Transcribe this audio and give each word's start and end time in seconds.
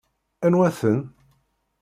Anwa-ten? 0.45 0.99